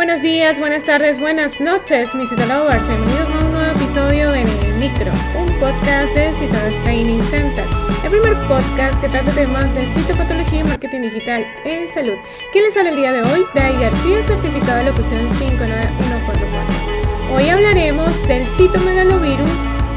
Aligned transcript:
Buenos 0.00 0.22
días, 0.22 0.58
buenas 0.58 0.84
tardes, 0.84 1.20
buenas 1.20 1.60
noches, 1.60 2.14
mis 2.14 2.30
citolovers. 2.30 2.88
Bienvenidos 2.88 3.28
a 3.28 3.44
un 3.44 3.52
nuevo 3.52 3.70
episodio 3.76 4.30
de 4.32 4.40
el 4.40 4.74
Micro, 4.78 5.12
un 5.38 5.46
podcast 5.60 6.14
de 6.14 6.32
Citolovers 6.32 6.82
Training 6.84 7.22
Center. 7.24 7.66
El 8.02 8.10
primer 8.10 8.34
podcast 8.48 8.98
que 9.02 9.10
trata 9.10 9.30
temas 9.32 9.74
de 9.74 9.84
citopatología 9.88 10.60
y 10.60 10.64
marketing 10.64 11.02
digital 11.02 11.46
en 11.66 11.86
salud. 11.86 12.14
¿Quién 12.50 12.64
les 12.64 12.74
habla 12.78 12.88
el 12.88 12.96
día 12.96 13.12
de 13.12 13.20
hoy? 13.30 13.44
Dai 13.54 13.78
García, 13.78 14.22
certificado 14.22 14.78
de 14.78 14.84
locución 14.84 15.28
59144. 15.38 17.36
Hoy 17.36 17.48
hablaremos 17.50 18.26
del 18.26 18.46
citomegalovirus 18.56 19.50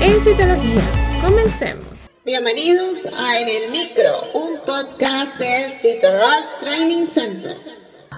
en 0.00 0.20
citología. 0.20 0.82
Comencemos. 1.22 1.84
Bienvenidos 2.24 3.06
a 3.16 3.38
En 3.38 3.48
el 3.48 3.70
Micro, 3.70 4.24
un 4.34 4.58
podcast 4.66 5.38
de 5.38 5.70
Citolovers 5.70 6.58
Training 6.58 7.04
Center. 7.04 7.83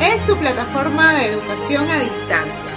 es 0.00 0.24
tu 0.26 0.36
plataforma 0.36 1.14
de 1.14 1.26
educación 1.26 1.88
a 1.90 2.00
distancia, 2.00 2.70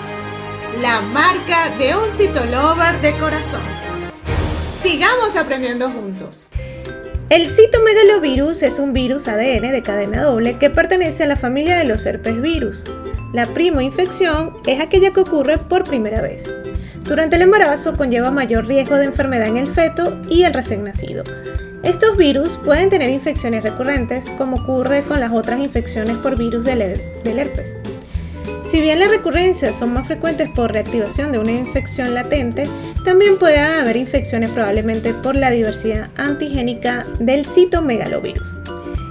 la 0.82 1.02
marca 1.02 1.70
de 1.78 1.96
un 1.96 2.12
citolover 2.12 3.00
de 3.00 3.14
corazón. 3.14 3.62
Sigamos 4.82 5.36
aprendiendo 5.36 5.90
juntos. 5.90 6.48
El 7.30 7.50
citomegalovirus 7.50 8.64
es 8.64 8.80
un 8.80 8.94
virus 8.94 9.28
ADN 9.28 9.72
de 9.72 9.82
cadena 9.84 10.24
doble 10.24 10.58
que 10.58 10.70
pertenece 10.70 11.24
a 11.24 11.28
la 11.28 11.36
familia 11.36 11.78
de 11.78 11.86
los 11.86 12.06
herpes 12.06 12.42
virus. 12.42 12.84
La 13.34 13.48
infección 13.82 14.58
es 14.66 14.82
aquella 14.82 15.12
que 15.12 15.22
ocurre 15.22 15.58
por 15.58 15.84
primera 15.84 16.22
vez. 16.22 16.50
Durante 17.04 17.36
el 17.36 17.44
embarazo 17.44 17.96
conlleva 17.96 18.32
mayor 18.32 18.66
riesgo 18.66 18.96
de 18.96 19.06
enfermedad 19.06 19.48
en 19.48 19.58
el 19.58 19.68
feto 19.68 20.20
y 20.28 20.44
el 20.44 20.54
recién 20.54 20.84
nacido. 20.84 21.24
Estos 21.84 22.16
virus 22.16 22.58
pueden 22.64 22.92
tener 22.92 23.10
infecciones 23.10 23.64
recurrentes, 23.64 24.30
como 24.38 24.58
ocurre 24.58 25.02
con 25.02 25.20
las 25.20 25.32
otras 25.32 25.60
infecciones 25.60 26.16
por 26.18 26.38
virus 26.38 26.64
del, 26.64 26.82
herpes. 27.26 27.76
Si 28.64 28.80
bien 28.80 29.00
las 29.00 29.10
recurrencias 29.10 29.80
son 29.80 29.94
más 29.94 30.06
frecuentes 30.06 30.48
por 30.50 30.72
reactivación 30.72 31.32
de 31.32 31.40
una 31.40 31.52
infección 31.52 32.14
latente, 32.14 32.68
también 33.04 33.40
puede 33.40 33.58
haber 33.58 33.98
infecciones 33.98 34.50
probablemente 34.52 35.16
por 35.16 35.34
la 35.34 35.50
diversidad 35.50 36.12
antigénica 36.18 37.08
del 37.20 37.48
citomegalovirus. 37.48 38.48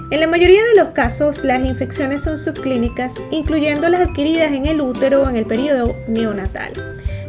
En 0.09 0.21
la 0.21 0.27
mayoría 0.27 0.63
de 0.63 0.81
los 0.81 0.89
casos, 0.89 1.43
las 1.43 1.65
infecciones 1.65 2.21
son 2.21 2.37
subclínicas, 2.37 3.15
incluyendo 3.31 3.89
las 3.89 4.01
adquiridas 4.01 4.53
en 4.53 4.65
el 4.65 4.79
útero 4.79 5.23
o 5.23 5.29
en 5.29 5.35
el 5.35 5.45
periodo 5.45 5.93
neonatal. 6.07 6.71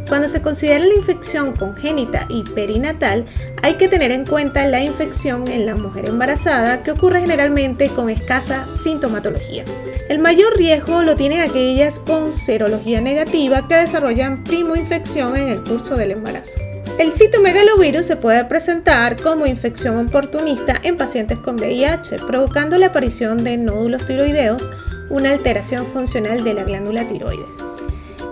Cuando 0.08 0.28
se 0.28 0.42
considera 0.42 0.84
la 0.84 0.95
infección 0.95 1.53
congénita 1.56 2.27
y 2.28 2.42
perinatal, 2.42 3.25
hay 3.62 3.75
que 3.75 3.89
tener 3.89 4.11
en 4.11 4.27
cuenta 4.27 4.67
la 4.67 4.83
infección 4.83 5.48
en 5.48 5.67
la 5.67 5.75
mujer 5.75 6.08
embarazada 6.08 6.83
que 6.83 6.91
ocurre 6.91 7.20
generalmente 7.20 7.89
con 7.89 8.11
escasa 8.11 8.67
sintomatología. 8.83 9.64
El 10.08 10.19
mayor 10.19 10.56
riesgo 10.56 11.03
lo 11.03 11.17
tienen 11.17 11.41
aquellas 11.41 11.98
con 11.98 12.33
serología 12.33 13.00
negativa 13.00 13.67
que 13.69 13.77
desarrollan 13.77 14.45
primo 14.45 14.77
infección 14.77 15.36
en 15.36 15.48
el 15.48 15.62
curso 15.62 15.97
del 15.97 16.11
embarazo. 16.11 16.53
El 16.98 17.12
citomegalovirus 17.12 18.05
se 18.05 18.17
puede 18.17 18.45
presentar 18.45 19.20
como 19.20 19.47
infección 19.47 20.06
oportunista 20.06 20.78
en 20.83 20.98
pacientes 20.98 21.39
con 21.39 21.57
VIH, 21.57 22.19
provocando 22.27 22.77
la 22.77 22.86
aparición 22.86 23.42
de 23.42 23.57
nódulos 23.57 24.05
tiroideos, 24.05 24.63
una 25.08 25.30
alteración 25.30 25.86
funcional 25.86 26.45
de 26.45 26.55
la 26.55 26.64
glándula 26.64 27.08
tiroides. 27.08 27.57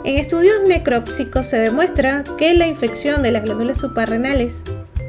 En 0.03 0.17
estudios 0.17 0.63
necrópsicos 0.67 1.47
se 1.47 1.59
demuestra 1.59 2.25
que 2.39 2.55
la 2.55 2.67
infección 2.67 3.23
de 3.23 3.33
las 3.33 3.45
glándulas 3.45 3.79
suprarrenales 3.79 4.63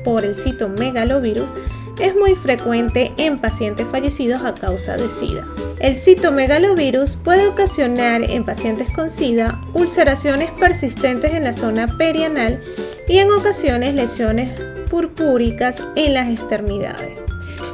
por 0.04 0.26
el 0.26 0.36
citomegalovirus 0.36 1.54
es 2.00 2.16
muy 2.16 2.36
frecuente 2.36 3.12
en 3.18 3.40
pacientes 3.40 3.88
fallecidos 3.88 4.42
a 4.42 4.54
causa 4.54 4.98
de 4.98 5.10
SIDA. 5.10 5.46
El 5.80 5.96
citomegalovirus 5.96 7.16
puede 7.16 7.48
ocasionar 7.48 8.24
en 8.24 8.44
pacientes 8.44 8.90
con 8.90 9.10
SIDA 9.10 9.62
ulceraciones 9.74 10.50
persistentes 10.60 11.34
en 11.34 11.46
la 11.46 11.54
zona 11.54 11.88
perianal 11.98 12.62
y 13.08 13.20
en 13.20 13.32
ocasiones 13.32 13.94
lesiones 13.94 14.60
purpúricas 14.90 15.82
en 15.96 16.16
las 16.16 16.30
extremidades. 16.30 17.18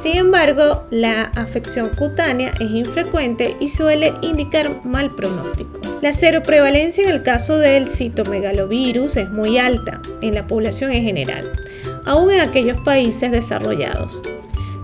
Sin 0.00 0.16
embargo, 0.16 0.84
la 0.90 1.24
afección 1.34 1.90
cutánea 1.96 2.52
es 2.60 2.70
infrecuente 2.70 3.56
y 3.58 3.68
suele 3.68 4.14
indicar 4.22 4.84
mal 4.84 5.14
pronóstico. 5.14 5.87
La 6.00 6.12
seroprevalencia 6.12 7.02
en 7.02 7.10
el 7.10 7.22
caso 7.22 7.58
del 7.58 7.88
citomegalovirus 7.88 9.16
es 9.16 9.30
muy 9.30 9.58
alta 9.58 10.00
en 10.22 10.34
la 10.34 10.46
población 10.46 10.92
en 10.92 11.02
general, 11.02 11.50
aún 12.04 12.30
en 12.30 12.40
aquellos 12.40 12.78
países 12.82 13.32
desarrollados. 13.32 14.22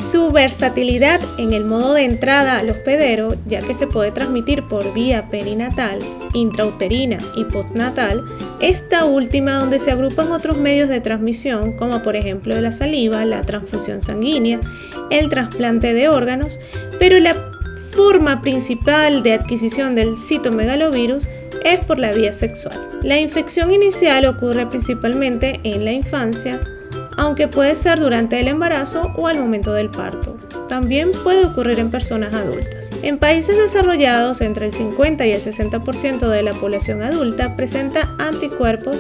Su 0.05 0.33
versatilidad 0.33 1.21
en 1.39 1.53
el 1.53 1.65
modo 1.65 1.95
de 1.95 2.05
entrada 2.05 2.59
al 2.59 2.69
hospedero, 2.69 3.37
ya 3.47 3.61
que 3.61 3.75
se 3.75 3.87
puede 3.87 4.11
transmitir 4.11 4.65
por 4.65 4.93
vía 4.93 5.31
perinatal, 5.31 6.01
intrauterina 6.35 7.19
y 7.37 7.45
postnatal, 7.45 8.25
esta 8.61 9.05
última 9.05 9.55
donde 9.55 9.79
se 9.79 9.93
agrupan 9.93 10.33
otros 10.33 10.59
medios 10.59 10.89
de 10.89 11.01
transmisión, 11.01 11.77
como 11.77 12.03
por 12.03 12.17
ejemplo 12.17 12.61
la 12.61 12.73
saliva, 12.73 13.25
la 13.25 13.43
transfusión 13.43 14.03
sanguínea, 14.03 14.61
el 15.11 15.29
trasplante 15.29 15.95
de 15.95 16.09
órganos, 16.09 16.59
pero 16.99 17.19
la 17.21 17.54
forma 17.95 18.43
principal 18.43 19.23
de 19.23 19.33
adquisición 19.33 19.95
del 19.95 20.17
citomegalovirus 20.17 21.29
es 21.65 21.81
por 21.81 21.99
la 21.99 22.13
vía 22.13 22.33
sexual. 22.33 22.99
La 23.03 23.19
infección 23.19 23.73
inicial 23.73 24.25
ocurre 24.27 24.67
principalmente 24.67 25.61
en 25.63 25.85
la 25.85 25.93
infancia, 25.93 26.61
aunque 27.17 27.49
puede 27.49 27.77
ser 27.77 28.01
durante 28.01 28.41
el 28.41 28.49
embarazo 28.49 29.13
o 29.17 29.29
al 29.29 29.39
momento 29.39 29.73
del 29.73 29.91
parto. 29.91 30.37
También 30.69 31.13
puede 31.23 31.45
ocurrir 31.45 31.79
en 31.79 31.91
personas 31.91 32.35
adultas. 32.35 32.91
En 33.03 33.19
países 33.19 33.57
desarrollados, 33.57 34.41
entre 34.41 34.67
el 34.67 34.73
50 34.73 35.27
y 35.27 35.33
el 35.33 35.43
60% 35.43 36.29
de 36.29 36.43
la 36.43 36.53
población 36.55 37.03
adulta 37.03 37.55
presenta 37.55 38.15
anticuerpos 38.19 38.97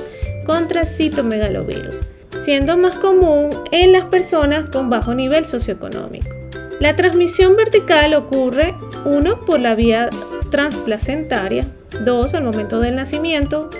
contra 0.47 0.85
citomegalovirus, 0.85 2.01
siendo 2.45 2.77
más 2.77 2.95
común 2.97 3.51
en 3.73 3.93
las 3.93 4.05
personas 4.07 4.69
con 4.71 4.91
bajo 4.91 5.15
nivel 5.15 5.45
socioeconómico. 5.47 6.44
La 6.85 6.97
transmisión 6.97 7.57
vertical 7.57 8.13
ocurre, 8.13 8.75
1, 9.07 9.47
por 9.47 9.59
la 9.59 9.75
vía 9.75 10.11
transplacentaria, 10.51 11.67
2, 12.05 12.35
al 12.35 12.45
momento 12.45 12.79
del 12.79 12.95
nacimiento, 12.95 13.71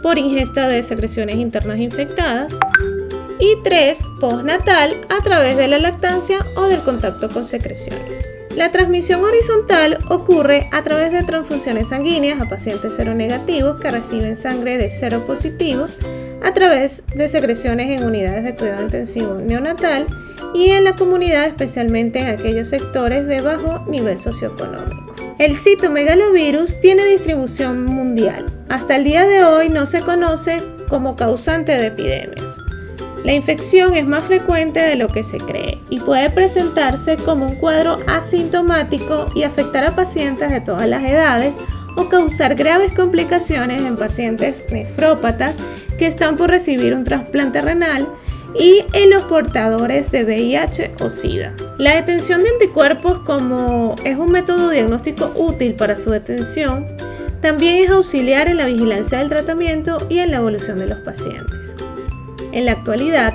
por 0.00 0.16
ingesta 0.16 0.68
de 0.68 0.84
secreciones 0.84 1.34
internas 1.38 1.78
infectadas, 1.78 2.56
y 3.40 3.56
3. 3.64 4.06
Postnatal 4.20 4.94
a 5.08 5.24
través 5.24 5.56
de 5.56 5.66
la 5.66 5.80
lactancia 5.80 6.46
o 6.54 6.66
del 6.66 6.82
contacto 6.82 7.28
con 7.30 7.44
secreciones. 7.44 8.24
La 8.54 8.70
transmisión 8.70 9.24
horizontal 9.24 9.98
ocurre 10.08 10.68
a 10.70 10.84
través 10.84 11.10
de 11.10 11.24
transfusiones 11.24 11.88
sanguíneas 11.88 12.40
a 12.40 12.48
pacientes 12.48 12.94
seronegativos 12.94 13.80
que 13.80 13.90
reciben 13.90 14.36
sangre 14.36 14.78
de 14.78 14.88
seropositivos 14.88 15.96
a 16.44 16.54
través 16.54 17.02
de 17.12 17.28
secreciones 17.28 17.90
en 17.90 18.04
unidades 18.06 18.44
de 18.44 18.54
cuidado 18.54 18.84
intensivo 18.84 19.34
neonatal 19.34 20.06
y 20.54 20.70
en 20.70 20.84
la 20.84 20.94
comunidad, 20.94 21.46
especialmente 21.46 22.18
en 22.18 22.26
aquellos 22.26 22.68
sectores 22.68 23.26
de 23.26 23.40
bajo 23.40 23.84
nivel 23.88 24.18
socioeconómico. 24.18 25.14
El 25.38 25.56
citomegalovirus 25.56 26.78
tiene 26.78 27.04
distribución 27.06 27.84
mundial. 27.84 28.46
Hasta 28.68 28.96
el 28.96 29.04
día 29.04 29.24
de 29.24 29.44
hoy 29.44 29.68
no 29.68 29.86
se 29.86 30.02
conoce 30.02 30.62
como 30.88 31.16
causante 31.16 31.72
de 31.72 31.86
epidemias. 31.86 32.58
La 33.24 33.32
infección 33.32 33.94
es 33.94 34.04
más 34.04 34.24
frecuente 34.24 34.80
de 34.80 34.96
lo 34.96 35.08
que 35.08 35.22
se 35.22 35.38
cree 35.38 35.78
y 35.90 36.00
puede 36.00 36.28
presentarse 36.30 37.16
como 37.16 37.46
un 37.46 37.54
cuadro 37.54 37.98
asintomático 38.08 39.26
y 39.34 39.44
afectar 39.44 39.84
a 39.84 39.94
pacientes 39.94 40.50
de 40.50 40.60
todas 40.60 40.88
las 40.88 41.04
edades 41.04 41.54
o 41.96 42.08
causar 42.08 42.54
graves 42.56 42.92
complicaciones 42.92 43.82
en 43.82 43.96
pacientes 43.96 44.66
nefrópatas 44.72 45.54
que 45.98 46.06
están 46.06 46.36
por 46.36 46.50
recibir 46.50 46.94
un 46.94 47.04
trasplante 47.04 47.60
renal 47.60 48.08
y 48.58 48.84
en 48.92 49.10
los 49.10 49.22
portadores 49.22 50.10
de 50.10 50.24
VIH 50.24 50.94
o 51.00 51.08
SIDA. 51.08 51.54
La 51.78 51.96
detención 51.96 52.42
de 52.42 52.50
anticuerpos 52.50 53.20
como 53.20 53.96
es 54.04 54.16
un 54.16 54.30
método 54.30 54.70
diagnóstico 54.70 55.32
útil 55.36 55.74
para 55.74 55.96
su 55.96 56.10
detención, 56.10 56.86
también 57.40 57.84
es 57.84 57.90
auxiliar 57.90 58.48
en 58.48 58.58
la 58.58 58.66
vigilancia 58.66 59.18
del 59.18 59.28
tratamiento 59.28 59.98
y 60.08 60.18
en 60.18 60.30
la 60.30 60.36
evolución 60.36 60.78
de 60.78 60.86
los 60.86 60.98
pacientes. 61.00 61.74
En 62.52 62.66
la 62.66 62.72
actualidad, 62.72 63.34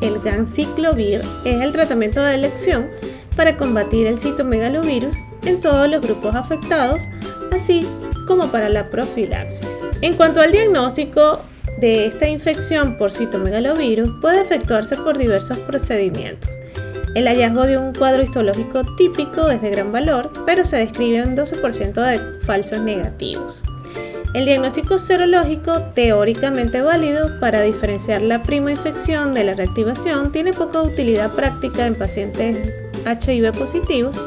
el 0.00 0.20
ganciclovir 0.20 1.22
es 1.44 1.60
el 1.60 1.72
tratamiento 1.72 2.20
de 2.20 2.34
elección 2.34 2.88
para 3.34 3.56
combatir 3.56 4.06
el 4.06 4.18
citomegalovirus 4.18 5.16
en 5.44 5.60
todos 5.60 5.88
los 5.88 6.00
grupos 6.00 6.34
afectados, 6.34 7.04
así 7.52 7.86
como 8.26 8.46
para 8.48 8.68
la 8.68 8.90
profilaxis. 8.90 9.68
En 10.02 10.14
cuanto 10.14 10.40
al 10.40 10.52
diagnóstico 10.52 11.40
de 11.80 12.06
esta 12.06 12.28
infección 12.28 12.96
por 12.96 13.12
citomegalovirus, 13.12 14.10
puede 14.20 14.42
efectuarse 14.42 14.96
por 14.96 15.18
diversos 15.18 15.58
procedimientos. 15.58 16.50
El 17.14 17.26
hallazgo 17.26 17.64
de 17.64 17.78
un 17.78 17.94
cuadro 17.94 18.22
histológico 18.22 18.84
típico 18.96 19.48
es 19.48 19.62
de 19.62 19.70
gran 19.70 19.90
valor, 19.90 20.30
pero 20.44 20.64
se 20.64 20.76
describe 20.76 21.22
un 21.22 21.36
12% 21.36 21.94
de 21.94 22.44
falsos 22.44 22.80
negativos. 22.80 23.62
El 24.34 24.44
diagnóstico 24.44 24.98
serológico, 24.98 25.80
teóricamente 25.94 26.82
válido 26.82 27.40
para 27.40 27.62
diferenciar 27.62 28.20
la 28.20 28.42
prima 28.42 28.70
infección 28.70 29.32
de 29.32 29.44
la 29.44 29.54
reactivación, 29.54 30.30
tiene 30.30 30.52
poca 30.52 30.82
utilidad 30.82 31.32
práctica 31.32 31.86
en 31.86 31.94
pacientes 31.94 32.74
HIV 33.06 33.52
positivos, 33.52 34.20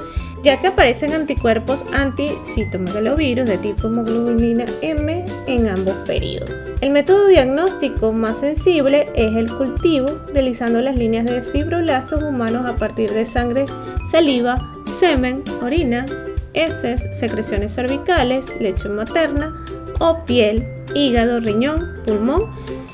ya 0.44 0.60
que 0.60 0.68
aparecen 0.68 1.14
anticuerpos 1.14 1.84
anti-citomegalovirus 1.92 3.46
de 3.46 3.58
tipo 3.58 3.88
hemoglobina 3.88 4.66
M 4.82 5.26
en 5.48 5.68
ambos 5.68 5.96
periodos. 6.08 6.74
El 6.82 6.92
método 6.92 7.28
diagnóstico 7.28 8.14
más 8.14 8.40
sensible 8.40 9.10
es 9.16 9.36
el 9.36 9.52
cultivo, 9.52 10.08
realizando 10.34 10.82
las 10.82 10.96
líneas 10.96 11.26
de 11.26 11.42
fibroblastos 11.42 12.24
humanos 12.24 12.66
a 12.66 12.76
partir 12.76 13.12
de 13.12 13.26
sangre, 13.26 13.66
saliva, 14.10 14.74
semen, 14.98 15.44
orina, 15.62 16.06
heces, 16.54 17.06
secreciones 17.12 17.74
cervicales, 17.74 18.56
leche 18.60 18.90
materna, 18.90 19.54
o 20.00 20.26
piel, 20.26 20.66
hígado, 20.96 21.40
riñón, 21.40 21.90
pulmón, 22.06 22.50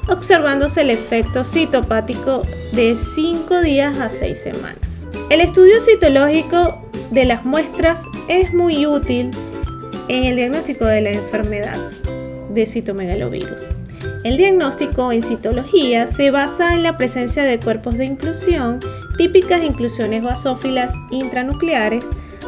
observándose 0.08 0.82
el 0.82 0.90
efecto 0.90 1.44
citopático 1.44 2.44
de 2.74 2.96
5 2.96 3.62
días 3.62 3.98
a 4.00 4.10
6 4.10 4.40
semanas. 4.40 5.06
El 5.30 5.42
estudio 5.42 5.80
citológico 5.82 6.85
de 7.16 7.24
las 7.24 7.46
muestras 7.46 8.10
es 8.28 8.54
muy 8.54 8.86
útil 8.86 9.32
en 10.10 10.26
el 10.26 10.36
diagnóstico 10.36 10.86
de 10.86 11.00
la 11.00 11.12
enfermedad 11.12 11.78
de 12.50 12.66
citomegalovirus. 12.66 13.62
El 14.26 14.36
diagnóstico 14.36 15.14
en 15.14 15.24
citología 15.24 16.08
se 16.08 16.30
basa 16.30 16.76
en 16.76 16.84
la 16.84 16.98
presencia 16.98 17.44
de 17.44 17.58
cuerpos 17.58 17.98
de 17.98 18.04
inclusión, 18.04 18.82
típicas 19.18 19.64
inclusiones 19.64 20.24
basófilas 20.24 20.92
intranucleares, 21.10 22.04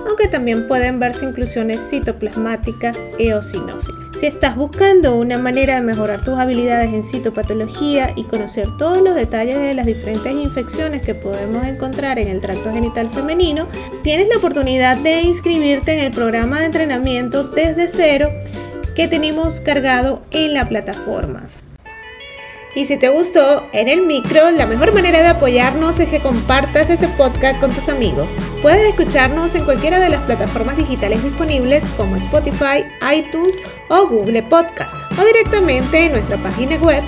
aunque 0.05 0.27
también 0.27 0.67
pueden 0.67 0.99
verse 0.99 1.23
inclusiones 1.23 1.89
citoplasmáticas 1.89 2.97
eosinófilas. 3.17 4.06
Si 4.17 4.25
estás 4.25 4.55
buscando 4.55 5.15
una 5.15 5.37
manera 5.37 5.75
de 5.75 5.81
mejorar 5.81 6.23
tus 6.23 6.39
habilidades 6.39 6.91
en 6.91 7.03
citopatología 7.03 8.13
y 8.15 8.23
conocer 8.23 8.67
todos 8.75 8.99
los 8.99 9.13
detalles 9.13 9.59
de 9.59 9.75
las 9.75 9.85
diferentes 9.85 10.33
infecciones 10.33 11.03
que 11.03 11.13
podemos 11.13 11.67
encontrar 11.67 12.17
en 12.17 12.27
el 12.27 12.41
tracto 12.41 12.73
genital 12.73 13.11
femenino, 13.11 13.67
tienes 14.01 14.27
la 14.27 14.37
oportunidad 14.37 14.97
de 14.97 15.21
inscribirte 15.21 15.99
en 15.99 16.05
el 16.05 16.11
programa 16.11 16.59
de 16.59 16.65
entrenamiento 16.65 17.43
desde 17.43 17.87
cero 17.87 18.29
que 18.95 19.07
tenemos 19.07 19.61
cargado 19.61 20.23
en 20.31 20.55
la 20.55 20.67
plataforma. 20.67 21.47
Y 22.77 22.85
si 22.85 22.95
te 22.95 23.09
gustó 23.09 23.67
en 23.73 23.87
el 23.87 24.03
micro, 24.03 24.51
la 24.51 24.67
mejor 24.67 24.93
manera 24.93 25.23
de 25.23 25.29
apoyarnos 25.29 25.99
es 25.99 26.09
que 26.09 26.19
compartas 26.19 26.91
este 26.91 27.07
podcast 27.07 27.59
con 27.59 27.73
tus 27.73 27.89
amigos. 27.89 28.29
Puedes 28.61 28.89
escucharnos 28.89 29.55
en 29.55 29.65
cualquiera 29.65 29.99
de 29.99 30.09
las 30.09 30.21
plataformas 30.21 30.77
digitales 30.77 31.23
disponibles 31.23 31.89
como 31.97 32.15
Spotify, 32.17 32.85
iTunes 33.15 33.63
o 33.87 34.05
Google 34.05 34.43
Podcast 34.43 34.93
o 35.19 35.25
directamente 35.25 36.05
en 36.05 36.11
nuestra 36.11 36.37
página 36.37 36.75
web 36.75 37.03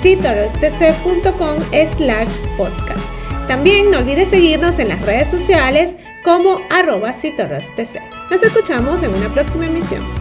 citorostc.com 0.00 1.56
slash 1.96 2.36
podcast. 2.56 3.08
También 3.48 3.90
no 3.90 3.98
olvides 3.98 4.28
seguirnos 4.28 4.78
en 4.78 4.90
las 4.90 5.02
redes 5.02 5.28
sociales 5.28 5.96
como 6.22 6.60
arroba 6.70 7.10
Nos 7.10 8.42
escuchamos 8.44 9.02
en 9.02 9.12
una 9.12 9.28
próxima 9.28 9.66
emisión. 9.66 10.19